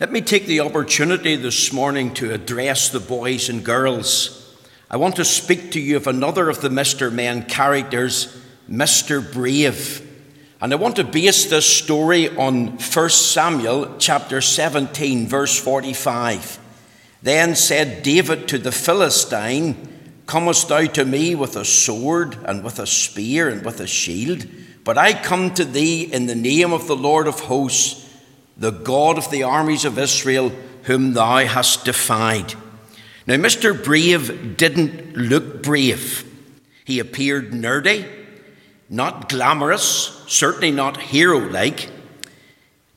[0.00, 4.56] Let me take the opportunity this morning to address the boys and girls.
[4.90, 7.12] I want to speak to you of another of the Mr.
[7.12, 8.34] Men characters,
[8.66, 9.20] Mr.
[9.30, 10.00] Brave.
[10.58, 16.58] And I want to base this story on 1 Samuel chapter 17, verse 45.
[17.20, 19.86] Then said David to the Philistine,
[20.24, 24.46] Comest thou to me with a sword and with a spear and with a shield?
[24.82, 27.99] But I come to thee in the name of the Lord of hosts
[28.60, 30.52] the God of the armies of Israel,
[30.84, 32.54] whom thou hast defied.
[33.26, 33.72] Now, Mr.
[33.82, 36.24] Brave didn't look brave.
[36.84, 38.06] He appeared nerdy,
[38.88, 41.90] not glamorous, certainly not hero like.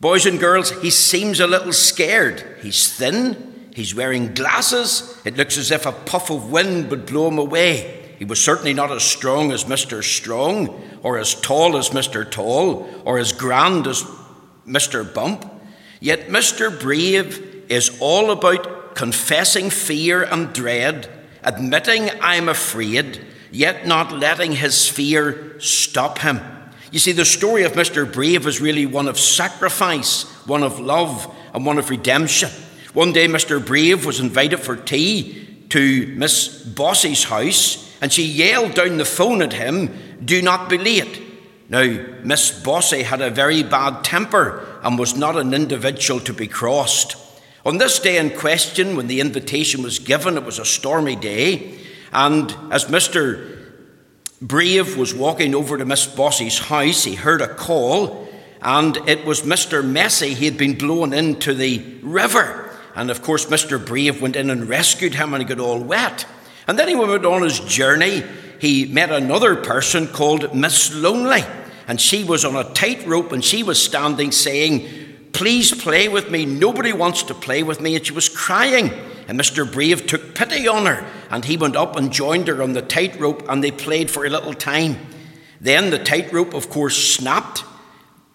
[0.00, 2.58] Boys and girls, he seems a little scared.
[2.60, 5.16] He's thin, he's wearing glasses.
[5.24, 8.14] It looks as if a puff of wind would blow him away.
[8.18, 10.02] He was certainly not as strong as Mr.
[10.02, 12.28] Strong, or as tall as Mr.
[12.28, 14.02] Tall, or as grand as
[14.66, 15.12] Mr.
[15.12, 15.51] Bump.
[16.02, 16.76] Yet Mr.
[16.80, 21.08] Brave is all about confessing fear and dread,
[21.44, 23.20] admitting I'm afraid,
[23.52, 26.40] yet not letting his fear stop him.
[26.90, 28.12] You see, the story of Mr.
[28.12, 32.50] Brave is really one of sacrifice, one of love, and one of redemption.
[32.94, 33.64] One day, Mr.
[33.64, 39.40] Brave was invited for tea to Miss Bossy's house, and she yelled down the phone
[39.40, 41.22] at him, Do not be late.
[41.68, 41.84] Now,
[42.24, 47.16] Miss Bossy had a very bad temper and was not an individual to be crossed.
[47.64, 51.78] On this day in question, when the invitation was given, it was a stormy day,
[52.12, 53.58] and as Mr.
[54.40, 58.28] Brave was walking over to Miss Bossy's house, he heard a call,
[58.60, 59.88] and it was Mr.
[59.88, 60.34] Messy.
[60.34, 62.76] He had been blown into the river.
[62.96, 63.84] And of course, Mr.
[63.84, 66.26] Brave went in and rescued him, and he got all wet.
[66.66, 68.24] And then he went on his journey.
[68.60, 71.44] He met another person called Miss Lonely
[71.86, 74.88] and she was on a tightrope and she was standing saying,
[75.32, 76.44] Please play with me.
[76.44, 77.96] Nobody wants to play with me.
[77.96, 78.90] And she was crying.
[79.28, 79.70] And Mr.
[79.70, 83.48] Brave took pity on her and he went up and joined her on the tightrope
[83.48, 84.98] and they played for a little time.
[85.60, 87.64] Then the tightrope, of course, snapped.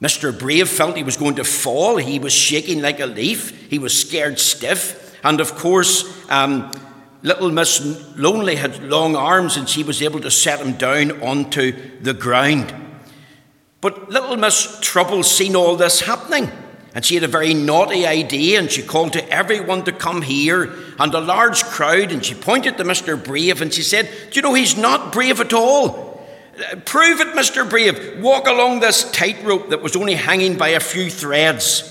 [0.00, 0.36] Mr.
[0.36, 1.96] Brave felt he was going to fall.
[1.96, 3.70] He was shaking like a leaf.
[3.70, 5.16] He was scared stiff.
[5.24, 6.72] And of course, um,
[7.22, 7.80] little Miss
[8.16, 12.74] Lonely had long arms and she was able to set him down onto the ground.
[13.82, 16.50] But little Miss Trouble seen all this happening,
[16.94, 20.72] and she had a very naughty idea, and she called to everyone to come here,
[21.00, 23.22] and a large crowd, and she pointed to Mr.
[23.22, 26.24] Brave, and she said, Do you know he's not brave at all?
[26.84, 27.68] Prove it, Mr.
[27.68, 28.22] Brave.
[28.22, 31.88] Walk along this tightrope that was only hanging by a few threads.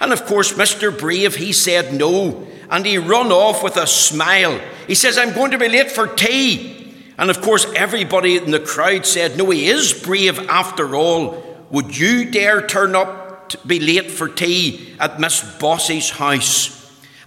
[0.00, 0.96] And of course, Mr.
[0.96, 4.58] Brave, he said no, and he run off with a smile.
[4.86, 6.73] He says, I'm going to be late for tea.
[7.16, 11.42] And of course, everybody in the crowd said, No, he is brave after all.
[11.70, 16.74] Would you dare turn up to be late for tea at Miss Bossy's house?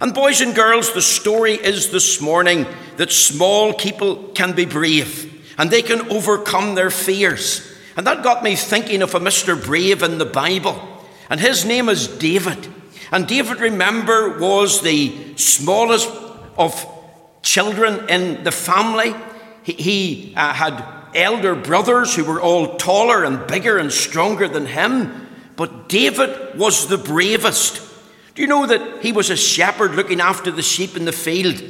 [0.00, 2.66] And, boys and girls, the story is this morning
[2.98, 7.66] that small people can be brave and they can overcome their fears.
[7.96, 9.60] And that got me thinking of a Mr.
[9.60, 10.80] Brave in the Bible.
[11.28, 12.68] And his name is David.
[13.10, 16.08] And David, remember, was the smallest
[16.56, 16.86] of
[17.42, 19.14] children in the family.
[19.72, 20.84] He, uh, had
[21.14, 26.86] elder brothers who were all taller and bigger and stronger than him, but David was
[26.86, 27.82] the bravest.
[28.34, 31.62] Do you know that he was a shepherd looking after the sheep in the field?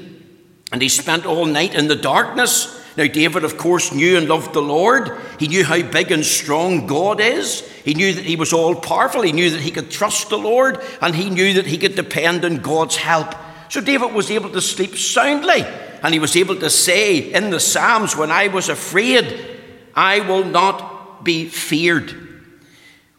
[0.70, 2.74] And he spent all night in the darkness.
[2.96, 5.16] Now, David, of course, knew and loved the Lord.
[5.38, 7.60] He knew how big and strong God is.
[7.84, 9.22] He knew that he was all powerful.
[9.22, 10.78] He knew that he could trust the Lord.
[11.00, 13.34] And he knew that he could depend on God's help.
[13.68, 15.64] So, David was able to sleep soundly
[16.02, 19.56] and he was able to say in the Psalms, When I was afraid,
[19.94, 22.14] I will not be feared.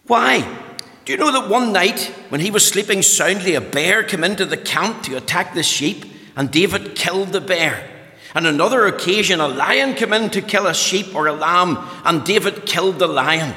[0.07, 0.57] Why?
[1.05, 4.45] Do you know that one night, when he was sleeping soundly, a bear came into
[4.45, 6.05] the camp to attack the sheep,
[6.35, 7.89] and David killed the bear?
[8.35, 12.23] On another occasion, a lion came in to kill a sheep or a lamb, and
[12.23, 13.55] David killed the lion.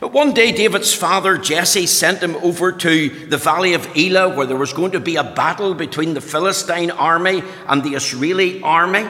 [0.00, 4.56] One day, David's father, Jesse, sent him over to the valley of Elah, where there
[4.56, 9.06] was going to be a battle between the Philistine army and the Israeli army.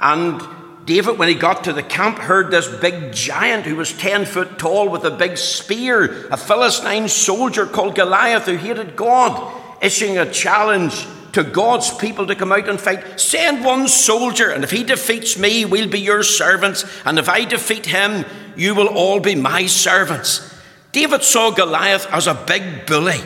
[0.00, 0.40] And
[0.84, 4.56] David, when he got to the camp, heard this big giant who was 10 foot
[4.56, 9.52] tall with a big spear, a Philistine soldier called Goliath who hated God,
[9.82, 13.20] issuing a challenge to God's people to come out and fight.
[13.20, 16.84] Send one soldier, and if he defeats me, we'll be your servants.
[17.04, 18.24] And if I defeat him,
[18.56, 20.54] you will all be my servants.
[20.92, 23.20] David saw Goliath as a big bully.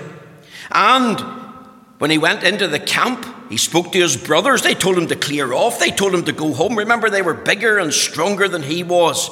[0.70, 1.20] And
[1.98, 4.62] when he went into the camp, he spoke to his brothers.
[4.62, 6.76] They told him to clear off, they told him to go home.
[6.76, 9.30] Remember, they were bigger and stronger than he was.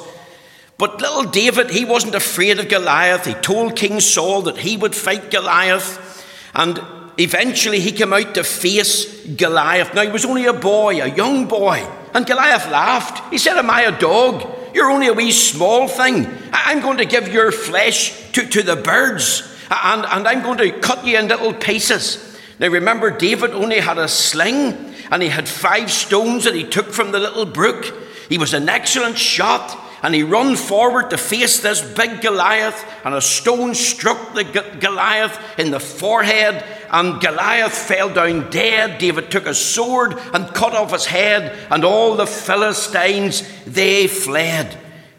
[0.77, 3.25] But little David, he wasn't afraid of Goliath.
[3.25, 6.25] He told King Saul that he would fight Goliath.
[6.55, 6.81] And
[7.17, 9.93] eventually he came out to face Goliath.
[9.93, 11.87] Now, he was only a boy, a young boy.
[12.13, 13.31] And Goliath laughed.
[13.31, 14.47] He said, Am I a dog?
[14.73, 16.27] You're only a wee small thing.
[16.51, 20.79] I'm going to give your flesh to, to the birds, and, and I'm going to
[20.79, 22.39] cut you in little pieces.
[22.59, 26.87] Now, remember, David only had a sling, and he had five stones that he took
[26.87, 27.93] from the little brook.
[28.29, 33.15] He was an excellent shot and he run forward to face this big Goliath, and
[33.15, 34.43] a stone struck the
[34.79, 38.99] Goliath in the forehead, and Goliath fell down dead.
[38.99, 44.77] David took a sword and cut off his head, and all the Philistines they fled.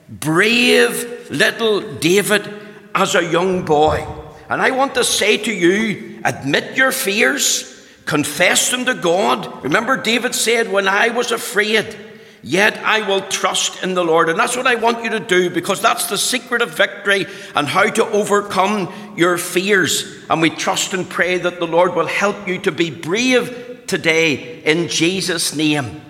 [0.09, 2.47] Brave little David
[2.95, 4.07] as a young boy.
[4.51, 9.65] And I want to say to you admit your fears, confess them to God.
[9.65, 11.97] Remember, David said, When I was afraid,
[12.45, 14.29] Yet I will trust in the Lord.
[14.29, 17.25] And that's what I want you to do because that's the secret of victory
[17.55, 20.23] and how to overcome your fears.
[20.29, 24.63] And we trust and pray that the Lord will help you to be brave today
[24.63, 26.03] in Jesus' name.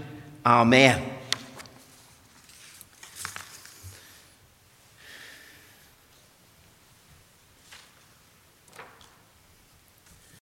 [0.44, 1.13] Amen.